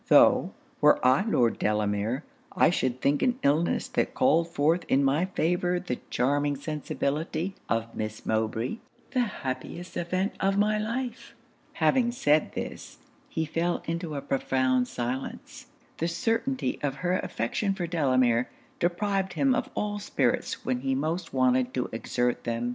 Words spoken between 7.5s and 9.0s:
of Miss Mowbray,